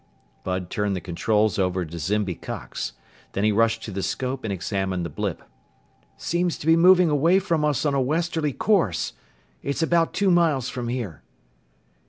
[0.43, 2.93] Bud turned the controls over to Zimby Cox.
[3.33, 5.43] Then he rushed to the scope and examined the blip.
[6.17, 9.13] "Seems to be moving away from us on a westerly course.
[9.61, 11.21] It's about two miles from here."